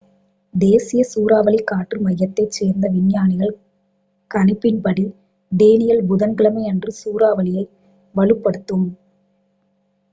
[0.53, 3.53] தேசிய சூறாவளிக் காற்று மையத்தைச் சேர்ந்த விஞ்ஞானிகள்
[4.31, 5.05] கணிப்பின்படி
[5.51, 7.65] டேனியெல் புதன்கிழமையன்று சூறாவளியை
[8.15, 8.87] வலுப்படுத்தும்